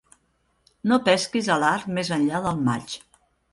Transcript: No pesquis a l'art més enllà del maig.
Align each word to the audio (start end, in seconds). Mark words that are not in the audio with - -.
No 0.91 0.99
pesquis 1.09 1.51
a 1.57 1.59
l'art 1.65 1.93
més 1.99 2.11
enllà 2.19 2.43
del 2.49 2.67
maig. 2.73 2.99